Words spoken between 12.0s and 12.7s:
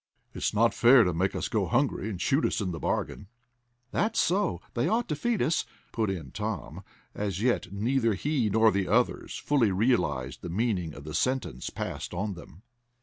on them.